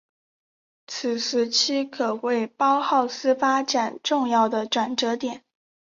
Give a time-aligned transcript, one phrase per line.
[0.87, 5.43] 此时期可谓包浩斯发展重要的转捩点。